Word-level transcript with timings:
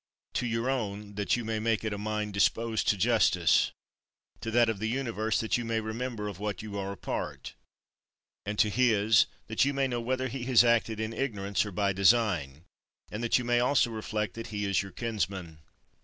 To 0.33 0.47
your 0.47 0.67
own, 0.67 1.13
that 1.13 1.35
you 1.35 1.45
may 1.45 1.59
make 1.59 1.83
it 1.83 1.93
a 1.93 1.97
mind 1.99 2.33
disposed 2.33 2.87
to 2.87 2.97
justice; 2.97 3.71
to 4.39 4.49
that 4.49 4.67
of 4.67 4.79
the 4.79 4.89
Universe, 4.89 5.39
that 5.39 5.59
you 5.59 5.63
may 5.63 5.79
remember 5.79 6.27
of 6.27 6.39
what 6.39 6.63
you 6.63 6.75
are 6.79 6.91
a 6.93 6.97
part; 6.97 7.53
and 8.43 8.57
to 8.57 8.71
his, 8.71 9.27
that 9.45 9.63
you 9.63 9.75
may 9.75 9.87
know 9.87 10.01
whether 10.01 10.27
he 10.27 10.41
has 10.45 10.63
acted 10.63 10.99
in 10.99 11.13
ignorance 11.13 11.67
or 11.67 11.71
by 11.71 11.93
design, 11.93 12.63
and 13.11 13.23
that 13.23 13.37
you 13.37 13.45
may 13.45 13.59
also 13.59 13.91
reflect 13.91 14.33
that 14.33 14.47
he 14.47 14.65
is 14.65 14.81
your 14.81 14.91
kinsman. 14.91 15.59